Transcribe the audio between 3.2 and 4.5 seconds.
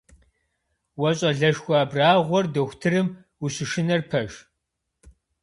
ущышынэр пэж?